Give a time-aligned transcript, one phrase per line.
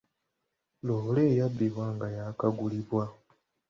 [0.85, 3.03] Loole yabbibwa nga yaakagulibwa.